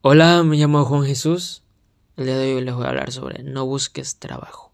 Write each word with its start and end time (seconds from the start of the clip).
Hola, 0.00 0.44
me 0.44 0.56
llamo 0.56 0.84
Juan 0.84 1.04
Jesús. 1.04 1.64
El 2.16 2.26
día 2.26 2.38
de 2.38 2.54
hoy 2.54 2.62
les 2.62 2.72
voy 2.72 2.84
a 2.84 2.90
hablar 2.90 3.10
sobre 3.10 3.42
no 3.42 3.66
busques 3.66 4.20
trabajo. 4.20 4.72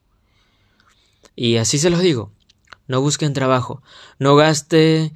Y 1.34 1.56
así 1.56 1.78
se 1.78 1.88
los 1.88 2.00
digo, 2.00 2.30
no 2.88 3.00
busquen 3.00 3.32
trabajo. 3.32 3.82
No 4.18 4.36
gaste 4.36 5.14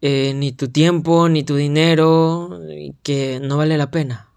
eh, 0.00 0.32
ni 0.34 0.52
tu 0.52 0.68
tiempo 0.68 1.28
ni 1.28 1.42
tu 1.42 1.56
dinero, 1.56 2.60
que 3.02 3.40
no 3.40 3.56
vale 3.56 3.76
la 3.76 3.90
pena. 3.90 4.30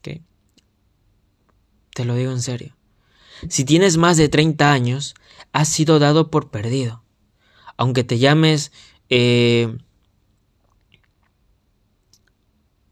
¿Qué? 0.00 0.22
Te 1.92 2.06
lo 2.06 2.14
digo 2.14 2.32
en 2.32 2.40
serio. 2.40 2.78
Si 3.50 3.66
tienes 3.66 3.98
más 3.98 4.16
de 4.16 4.30
30 4.30 4.72
años, 4.72 5.14
has 5.52 5.68
sido 5.68 5.98
dado 5.98 6.30
por 6.30 6.50
perdido. 6.50 7.02
Aunque 7.76 8.04
te 8.04 8.18
llames 8.18 8.72
eh, 9.10 9.76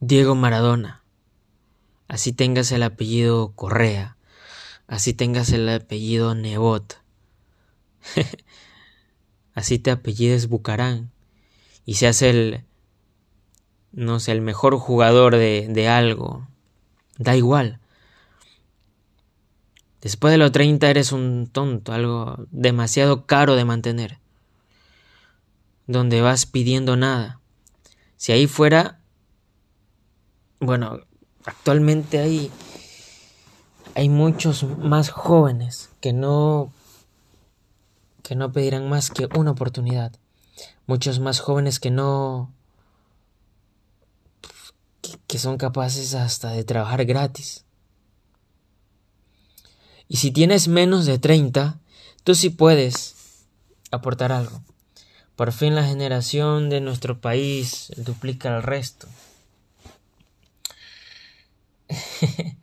Diego 0.07 0.37
Maradona, 0.37 1.03
así 2.07 2.33
tengas 2.33 2.71
el 2.71 2.85
apellido 2.85 3.51
Correa, 3.57 4.17
así 4.87 5.15
tengas 5.15 5.51
el 5.51 5.69
apellido 5.69 6.33
Nebot, 6.37 7.03
así 9.55 9.81
te 9.81 9.91
apellides 9.91 10.49
Bucarán. 10.49 11.11
Y 11.85 11.95
seas 11.95 12.23
el, 12.23 12.63
no 13.91 14.21
sé, 14.21 14.31
el 14.31 14.43
mejor 14.43 14.77
jugador 14.79 15.35
de, 15.35 15.67
de 15.69 15.89
algo, 15.89 16.47
da 17.19 17.35
igual. 17.35 17.81
Después 20.03 20.31
de 20.31 20.39
los 20.39 20.53
30 20.53 20.89
eres 20.89 21.11
un 21.11 21.49
tonto, 21.49 21.93
algo 21.93 22.47
demasiado 22.53 23.27
caro 23.27 23.57
de 23.57 23.65
mantener, 23.65 24.21
donde 25.89 26.21
vas 26.21 26.47
pidiendo 26.47 26.97
nada. 26.97 27.41
Si 28.17 28.31
ahí 28.31 28.47
fuera, 28.47 29.01
bueno, 30.61 31.01
actualmente 31.45 32.19
hay, 32.19 32.51
hay 33.95 34.09
muchos 34.09 34.65
más 34.65 35.11
jóvenes 35.11 35.91
que 36.01 36.13
no, 36.13 36.73
que 38.23 38.35
no 38.35 38.53
pedirán 38.53 38.89
más 38.89 39.11
que 39.11 39.29
una 39.37 39.53
oportunidad. 39.53 40.13
Muchos 40.87 41.21
más 41.21 41.41
jóvenes 41.41 41.81
que 41.81 41.91
no, 41.91 42.53
que, 45.03 45.19
que 45.27 45.39
son 45.39 45.59
capaces 45.59 46.15
hasta 46.15 46.51
de 46.51 46.65
trabajar 46.65 47.05
gratis. 47.05 47.65
Y 50.09 50.17
si 50.19 50.31
tienes 50.31 50.69
menos 50.69 51.05
de 51.07 51.19
30, 51.19 51.81
tú 52.23 52.35
sí 52.35 52.51
puedes 52.51 53.17
aportar 53.91 54.33
algo. 54.33 54.63
Por 55.35 55.53
fin 55.53 55.75
la 55.75 55.85
generación 55.85 56.71
de 56.71 56.81
nuestro 56.81 57.21
país 57.21 57.93
duplica 57.97 58.57
el 58.57 58.63
resto. 58.63 59.07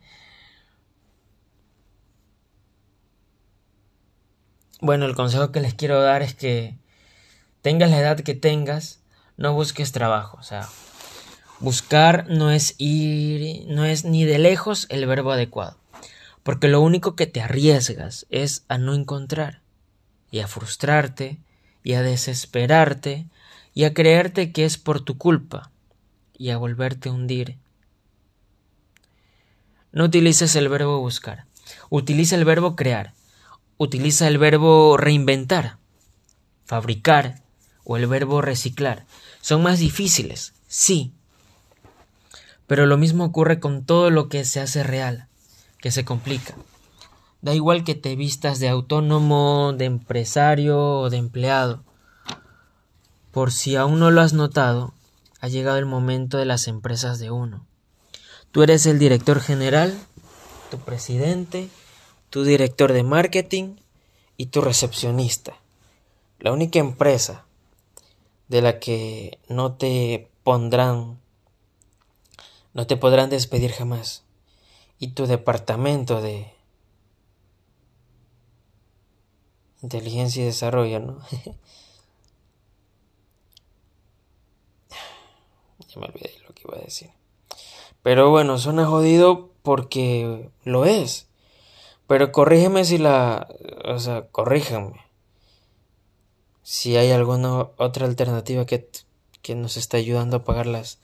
bueno, 4.80 5.06
el 5.06 5.14
consejo 5.14 5.52
que 5.52 5.60
les 5.60 5.74
quiero 5.74 6.00
dar 6.00 6.22
es 6.22 6.34
que 6.34 6.76
tengas 7.62 7.90
la 7.90 7.98
edad 7.98 8.20
que 8.20 8.34
tengas, 8.34 9.00
no 9.36 9.54
busques 9.54 9.92
trabajo. 9.92 10.36
O 10.38 10.42
sea, 10.42 10.68
buscar 11.60 12.28
no 12.28 12.50
es 12.50 12.74
ir, 12.78 13.66
no 13.68 13.84
es 13.84 14.04
ni 14.04 14.24
de 14.24 14.38
lejos 14.38 14.86
el 14.90 15.06
verbo 15.06 15.32
adecuado. 15.32 15.78
Porque 16.42 16.68
lo 16.68 16.82
único 16.82 17.16
que 17.16 17.26
te 17.26 17.40
arriesgas 17.40 18.26
es 18.28 18.64
a 18.68 18.76
no 18.76 18.94
encontrar, 18.94 19.62
y 20.30 20.40
a 20.40 20.46
frustrarte, 20.46 21.38
y 21.82 21.94
a 21.94 22.02
desesperarte, 22.02 23.26
y 23.72 23.84
a 23.84 23.94
creerte 23.94 24.52
que 24.52 24.66
es 24.66 24.76
por 24.76 25.00
tu 25.00 25.16
culpa, 25.16 25.70
y 26.36 26.50
a 26.50 26.58
volverte 26.58 27.08
a 27.08 27.12
hundir 27.12 27.56
no 29.94 30.02
utilices 30.02 30.56
el 30.56 30.68
verbo 30.68 30.98
buscar. 30.98 31.46
Utiliza 31.88 32.34
el 32.34 32.44
verbo 32.44 32.74
crear. 32.74 33.14
Utiliza 33.78 34.26
el 34.26 34.38
verbo 34.38 34.96
reinventar, 34.96 35.78
fabricar 36.64 37.42
o 37.84 37.96
el 37.96 38.08
verbo 38.08 38.42
reciclar. 38.42 39.06
Son 39.40 39.62
más 39.62 39.78
difíciles, 39.78 40.52
sí. 40.66 41.12
Pero 42.66 42.86
lo 42.86 42.98
mismo 42.98 43.24
ocurre 43.24 43.60
con 43.60 43.84
todo 43.84 44.10
lo 44.10 44.28
que 44.28 44.44
se 44.44 44.60
hace 44.60 44.82
real, 44.82 45.28
que 45.78 45.92
se 45.92 46.04
complica. 46.04 46.56
Da 47.40 47.54
igual 47.54 47.84
que 47.84 47.94
te 47.94 48.16
vistas 48.16 48.58
de 48.58 48.68
autónomo, 48.68 49.74
de 49.76 49.84
empresario 49.84 50.76
o 50.78 51.08
de 51.08 51.18
empleado. 51.18 51.84
Por 53.30 53.52
si 53.52 53.76
aún 53.76 54.00
no 54.00 54.10
lo 54.10 54.22
has 54.22 54.32
notado, 54.32 54.92
ha 55.40 55.46
llegado 55.46 55.78
el 55.78 55.86
momento 55.86 56.36
de 56.36 56.46
las 56.46 56.66
empresas 56.66 57.20
de 57.20 57.30
uno. 57.30 57.64
Tú 58.54 58.62
eres 58.62 58.86
el 58.86 59.00
director 59.00 59.40
general, 59.40 60.00
tu 60.70 60.78
presidente, 60.78 61.68
tu 62.30 62.44
director 62.44 62.92
de 62.92 63.02
marketing 63.02 63.74
y 64.36 64.46
tu 64.46 64.60
recepcionista. 64.60 65.58
La 66.38 66.52
única 66.52 66.78
empresa 66.78 67.46
de 68.46 68.62
la 68.62 68.78
que 68.78 69.40
no 69.48 69.72
te 69.72 70.30
pondrán, 70.44 71.20
no 72.74 72.86
te 72.86 72.96
podrán 72.96 73.28
despedir 73.28 73.72
jamás. 73.72 74.22
Y 75.00 75.08
tu 75.08 75.26
departamento 75.26 76.22
de 76.22 76.54
inteligencia 79.82 80.44
y 80.44 80.46
desarrollo, 80.46 81.00
¿no? 81.00 81.18
ya 85.88 85.98
me 85.98 86.06
olvidé 86.06 86.38
lo 86.46 86.54
que 86.54 86.62
iba 86.68 86.76
a 86.76 86.82
decir. 86.82 87.10
Pero 88.04 88.28
bueno, 88.28 88.58
suena 88.58 88.84
jodido 88.84 89.48
porque 89.62 90.50
lo 90.62 90.84
es. 90.84 91.26
Pero 92.06 92.32
corrígeme 92.32 92.84
si 92.84 92.98
la... 92.98 93.48
O 93.86 93.98
sea, 93.98 94.28
corrígeme. 94.28 95.00
Si 96.62 96.98
hay 96.98 97.12
alguna 97.12 97.70
otra 97.78 98.04
alternativa 98.04 98.66
que, 98.66 98.90
que 99.40 99.54
nos 99.54 99.78
está 99.78 99.96
ayudando 99.96 100.36
a 100.36 100.44
pagar 100.44 100.66
las, 100.66 101.00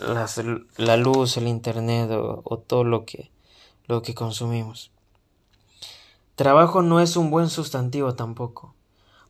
las, 0.00 0.40
la 0.78 0.96
luz, 0.96 1.36
el 1.36 1.46
internet 1.46 2.10
o, 2.12 2.40
o 2.42 2.58
todo 2.58 2.84
lo 2.84 3.04
que, 3.04 3.30
lo 3.84 4.00
que 4.00 4.14
consumimos. 4.14 4.90
Trabajo 6.36 6.80
no 6.80 7.00
es 7.00 7.16
un 7.16 7.30
buen 7.30 7.50
sustantivo 7.50 8.14
tampoco, 8.14 8.74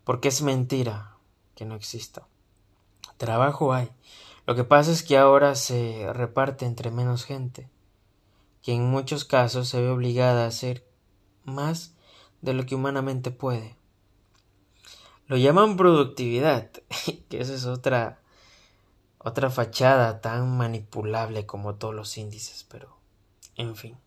porque 0.05 0.29
es 0.29 0.43
mentira 0.43 1.17
que 1.57 1.65
no 1.65 1.75
exista. 1.75 2.29
Trabajo 3.17 3.73
hay. 3.73 3.91
Lo 4.49 4.55
que 4.55 4.65
pasa 4.65 4.93
es 4.93 5.03
que 5.03 5.19
ahora 5.19 5.55
se 5.55 6.11
reparte 6.15 6.65
entre 6.65 6.91
menos 6.91 7.27
gente, 7.27 7.69
que 8.63 8.73
en 8.73 8.89
muchos 8.89 9.27
casos 9.27 9.69
se 9.69 9.79
ve 9.79 9.91
obligada 9.91 10.45
a 10.45 10.49
hacer 10.49 10.89
más 11.45 11.93
de 12.41 12.55
lo 12.55 12.65
que 12.65 12.75
humanamente 12.75 13.31
puede. 13.31 13.77
Lo 15.27 15.37
llaman 15.37 15.77
productividad, 15.77 16.71
que 17.29 17.43
esa 17.43 17.53
es 17.53 17.67
otra 17.67 18.23
otra 19.19 19.51
fachada 19.51 20.23
tan 20.23 20.57
manipulable 20.57 21.45
como 21.45 21.75
todos 21.75 21.95
los 21.95 22.17
índices, 22.17 22.65
pero 22.71 22.97
en 23.55 23.77
fin. 23.77 23.99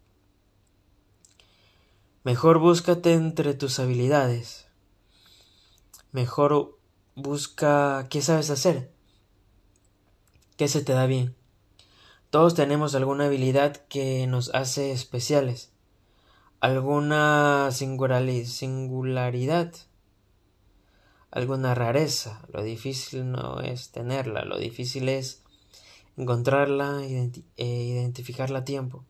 Mejor 2.24 2.58
búscate 2.58 3.14
entre 3.14 3.54
tus 3.54 3.78
habilidades. 3.78 4.66
Mejor 6.12 6.80
busca 7.14 8.08
qué 8.10 8.24
sabes 8.24 8.50
hacer 8.50 8.91
¿Qué 10.62 10.68
se 10.68 10.84
te 10.84 10.94
da 10.94 11.08
bien? 11.08 11.36
Todos 12.30 12.54
tenemos 12.54 12.94
alguna 12.94 13.26
habilidad 13.26 13.78
que 13.88 14.28
nos 14.28 14.54
hace 14.54 14.92
especiales, 14.92 15.72
alguna 16.60 17.70
singularidad, 17.72 19.74
alguna 21.32 21.74
rareza. 21.74 22.44
Lo 22.54 22.62
difícil 22.62 23.32
no 23.32 23.60
es 23.62 23.90
tenerla, 23.90 24.46
lo 24.46 24.60
difícil 24.60 25.10
es 25.10 25.42
encontrarla 26.16 27.08
e 27.08 27.66
identificarla 27.66 28.60
a 28.60 28.64
tiempo. 28.64 29.04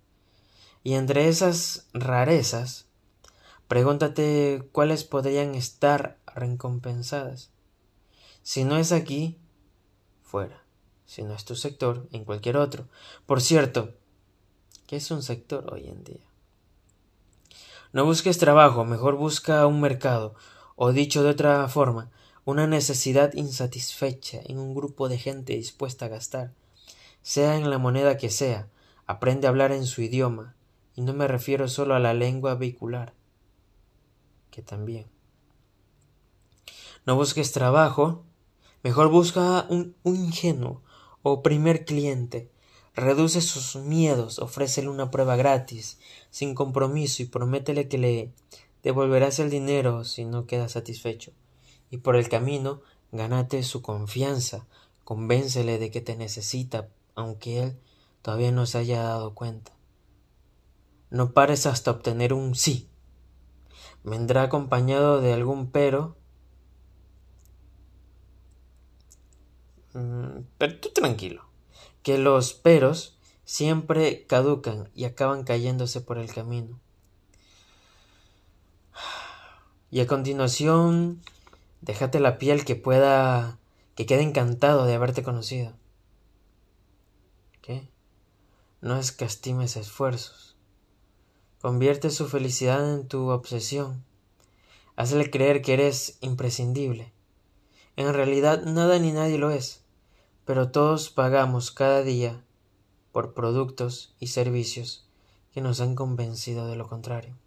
Y 0.86 0.94
entre 0.94 1.28
esas 1.28 1.86
rarezas, 1.94 2.86
pregúntate 3.68 4.64
cuáles 4.72 5.04
podrían 5.04 5.56
estar 5.56 6.18
recompensadas. 6.34 7.50
Si 8.42 8.64
no 8.64 8.78
es 8.78 8.94
aquí, 8.94 9.38
fuera 10.24 10.62
si 11.12 11.24
no 11.24 11.34
es 11.34 11.44
tu 11.44 11.58
sector, 11.58 12.08
en 12.14 12.24
cualquier 12.24 12.56
otro. 12.56 12.88
Por 13.26 13.42
cierto, 13.42 13.94
¿qué 14.88 14.96
es 14.96 15.12
un 15.12 15.22
sector 15.22 15.74
hoy 15.74 15.90
en 15.90 16.06
día? 16.06 16.26
No 17.92 18.06
busques 18.06 18.38
trabajo, 18.38 18.86
mejor 18.86 19.18
busca 19.18 19.68
un 19.68 19.82
mercado, 19.82 20.36
o 20.78 20.94
dicho 20.94 21.22
de 21.22 21.32
otra 21.32 21.68
forma, 21.68 22.10
una 22.46 22.66
necesidad 22.66 23.34
insatisfecha 23.34 24.40
en 24.46 24.58
un 24.58 24.74
grupo 24.74 25.10
de 25.10 25.18
gente 25.18 25.52
dispuesta 25.52 26.06
a 26.06 26.08
gastar, 26.08 26.54
sea 27.22 27.58
en 27.58 27.70
la 27.70 27.78
moneda 27.78 28.16
que 28.16 28.30
sea, 28.30 28.70
aprende 29.06 29.48
a 29.48 29.50
hablar 29.50 29.74
en 29.74 29.88
su 29.88 30.02
idioma, 30.02 30.56
y 30.96 31.02
no 31.02 31.14
me 31.14 31.28
refiero 31.28 31.68
solo 31.68 31.94
a 31.94 32.00
la 32.00 32.14
lengua 32.14 32.56
vehicular, 32.56 33.12
que 34.50 34.62
también. 34.62 35.08
No 37.06 37.18
busques 37.18 37.52
trabajo, 37.52 38.24
mejor 38.82 39.10
busca 39.10 39.66
un, 39.68 39.94
un 40.04 40.16
ingenuo, 40.16 40.82
o 41.24 41.42
primer 41.42 41.86
cliente. 41.86 42.50
Reduce 42.94 43.42
sus 43.42 43.76
miedos, 43.78 44.40
ofrécele 44.40 44.90
una 44.90 45.12
prueba 45.12 45.36
gratis, 45.36 46.00
sin 46.30 46.56
compromiso 46.56 47.24
y 47.24 47.26
prométele 47.26 47.88
que 47.88 47.98
le 47.98 48.32
devolverás 48.84 49.40
el 49.40 49.50
dinero 49.50 50.04
si 50.04 50.26
no 50.26 50.46
queda 50.46 50.68
satisfecho. 50.68 51.32
Y 51.90 51.98
por 51.98 52.16
el 52.16 52.30
camino, 52.30 52.82
gánate 53.12 53.64
su 53.64 53.82
confianza, 53.82 54.66
convéncele 55.04 55.78
de 55.78 55.92
que 55.92 56.02
te 56.02 56.16
necesita, 56.16 56.90
aunque 57.16 57.64
él 57.64 57.78
todavía 58.22 58.52
no 58.52 58.66
se 58.66 58.78
haya 58.78 59.04
dado 59.04 59.34
cuenta. 59.34 59.74
No 61.10 61.34
pares 61.34 61.66
hasta 61.66 61.92
obtener 61.92 62.34
un 62.34 62.56
sí. 62.56 62.88
Vendrá 64.04 64.44
acompañado 64.44 65.20
de 65.20 65.34
algún 65.34 65.70
pero. 65.70 66.16
Pero 69.94 70.80
tú 70.80 70.90
tranquilo, 70.94 71.46
que 72.04 72.18
los 72.18 72.54
peros 72.54 73.18
siempre 73.44 74.26
caducan 74.28 74.90
y 74.96 75.06
acaban 75.06 75.44
cayéndose 75.44 76.02
por 76.02 76.18
el 76.18 76.34
camino. 76.34 76.80
Y 79.90 80.00
a 80.00 80.08
continuación, 80.08 81.22
déjate 81.82 82.22
la 82.22 82.38
piel 82.38 82.64
que 82.64 82.76
pueda, 82.78 83.60
que 83.96 84.06
quede 84.06 84.22
encantado 84.22 84.86
de 84.86 84.94
haberte 84.94 85.22
conocido. 85.22 85.74
¿Qué? 87.62 87.90
No 88.80 88.98
escastimes 88.98 89.76
esfuerzos. 89.76 90.56
Convierte 91.62 92.10
su 92.10 92.30
felicidad 92.30 92.94
en 92.94 93.08
tu 93.08 93.30
obsesión. 93.30 94.04
Hazle 94.96 95.30
creer 95.30 95.62
que 95.62 95.74
eres 95.74 96.18
imprescindible. 96.22 97.12
En 97.98 98.14
realidad 98.14 98.64
nada 98.64 98.98
ni 98.98 99.12
nadie 99.12 99.38
lo 99.38 99.52
es, 99.52 99.81
pero 100.52 100.70
todos 100.70 101.10
pagamos 101.10 101.72
cada 101.72 102.04
día 102.04 102.44
por 103.14 103.34
productos 103.34 104.14
y 104.20 104.28
servicios 104.28 105.08
que 105.54 105.62
nos 105.62 105.80
han 105.80 105.96
convencido 105.96 106.68
de 106.68 106.76
lo 106.76 106.90
contrario. 106.90 107.38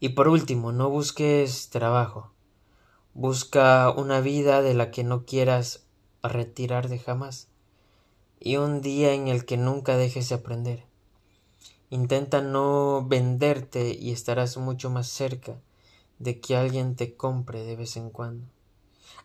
Y 0.00 0.08
por 0.08 0.28
último, 0.28 0.72
no 0.72 0.88
busques 0.88 1.68
trabajo. 1.68 2.32
Busca 3.12 3.90
una 3.90 4.22
vida 4.22 4.62
de 4.62 4.72
la 4.72 4.90
que 4.90 5.04
no 5.04 5.26
quieras 5.26 5.84
retirarte 6.22 6.98
jamás 6.98 7.48
y 8.40 8.56
un 8.56 8.80
día 8.80 9.12
en 9.12 9.28
el 9.28 9.44
que 9.44 9.58
nunca 9.58 9.98
dejes 9.98 10.30
de 10.30 10.36
aprender. 10.36 10.84
Intenta 11.90 12.40
no 12.40 13.04
venderte 13.06 13.94
y 13.94 14.12
estarás 14.12 14.56
mucho 14.56 14.88
más 14.88 15.08
cerca 15.08 15.60
de 16.18 16.40
que 16.40 16.56
alguien 16.56 16.96
te 16.96 17.18
compre 17.18 17.64
de 17.64 17.76
vez 17.76 17.98
en 17.98 18.08
cuando. 18.08 18.46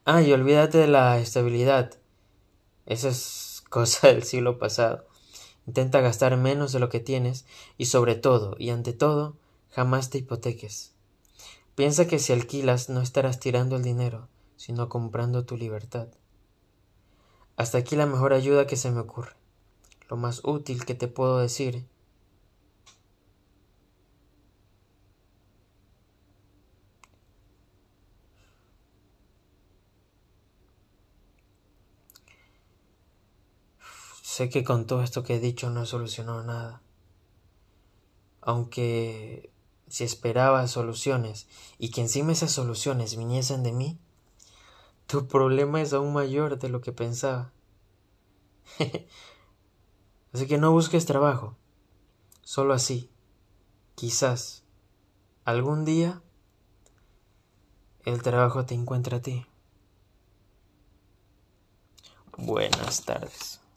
Ah, 0.06 0.22
y 0.22 0.34
olvídate 0.34 0.78
de 0.80 0.88
la 0.88 1.20
estabilidad. 1.20 1.94
Esa 2.86 3.10
es 3.10 3.64
cosa 3.70 4.08
del 4.10 4.24
siglo 4.24 4.58
pasado. 4.60 5.06
Intenta 5.66 6.02
gastar 6.02 6.36
menos 6.38 6.74
de 6.74 6.80
lo 6.80 6.90
que 6.90 7.00
tienes 7.00 7.46
y 7.78 7.86
sobre 7.86 8.16
todo 8.16 8.56
y 8.60 8.70
ante 8.70 8.94
todo 8.94 9.38
Jamás 9.76 10.12
te 10.12 10.20
hipoteques. 10.20 10.94
Piensa 11.74 12.06
que 12.06 12.20
si 12.20 12.32
alquilas 12.32 12.90
no 12.90 13.02
estarás 13.02 13.40
tirando 13.40 13.76
el 13.76 13.82
dinero, 13.82 14.28
sino 14.56 14.88
comprando 14.88 15.46
tu 15.46 15.58
libertad. 15.58 16.10
Hasta 17.58 17.80
aquí 17.80 17.96
la 17.96 18.06
mejor 18.06 18.34
ayuda 18.34 18.68
que 18.68 18.76
se 18.76 18.92
me 18.92 19.00
ocurre. 19.00 19.36
Lo 20.10 20.16
más 20.16 20.42
útil 20.44 20.86
que 20.86 20.94
te 20.94 21.08
puedo 21.08 21.40
decir 21.40 21.88
Sé 34.34 34.50
que 34.50 34.64
con 34.64 34.88
todo 34.88 35.04
esto 35.04 35.22
que 35.22 35.36
he 35.36 35.40
dicho 35.40 35.70
no 35.70 35.84
he 35.84 35.86
solucionado 35.86 36.44
nada. 36.44 36.82
Aunque 38.42 39.52
si 39.88 40.04
esperaba 40.04 40.66
soluciones 40.66 41.46
y 41.78 41.92
que 41.92 42.02
encima 42.02 42.32
esas 42.32 42.52
soluciones 42.52 43.16
viniesen 43.16 43.62
de 43.62 43.74
mí, 43.74 44.00
tu 45.06 45.28
problema 45.28 45.84
es 45.84 45.94
aún 45.94 46.14
mayor 46.14 46.58
de 46.58 46.70
lo 46.70 46.82
que 46.82 46.92
pensaba. 46.92 47.52
así 50.34 50.48
que 50.48 50.58
no 50.58 50.72
busques 50.72 51.06
trabajo. 51.06 51.56
Solo 52.42 52.74
así, 52.74 53.12
quizás, 53.94 54.64
algún 55.46 55.86
día, 55.86 56.24
el 58.04 58.24
trabajo 58.24 58.66
te 58.66 58.74
encuentra 58.74 59.18
a 59.18 59.22
ti. 59.22 59.46
Buenas 62.36 63.04
tardes. 63.04 63.63